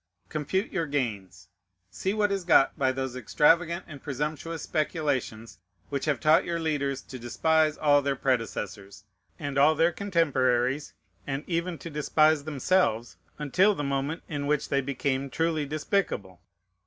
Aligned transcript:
Compute 0.29 0.71
your 0.71 0.87
gains; 0.87 1.47
see 1.91 2.11
what 2.11 2.31
is 2.31 2.43
got 2.43 2.75
by 2.75 2.91
those 2.91 3.15
extravagant 3.15 3.85
and 3.87 4.01
presumptuous 4.01 4.63
speculations 4.63 5.59
which 5.89 6.05
have 6.05 6.19
taught 6.19 6.43
your 6.43 6.59
leaders 6.59 7.03
to 7.03 7.19
despise 7.19 7.77
all 7.77 8.01
their 8.01 8.15
predecessors, 8.15 9.03
and 9.37 9.59
all 9.59 9.75
their 9.75 9.91
contemporaries, 9.91 10.95
and 11.27 11.43
even 11.45 11.77
to 11.77 11.91
despise 11.91 12.45
themselves, 12.45 13.17
until 13.37 13.75
the 13.75 13.83
moment 13.83 14.23
in 14.27 14.47
which 14.47 14.69
they 14.69 14.81
became 14.81 15.29
truly 15.29 15.67
despicable. 15.67 16.41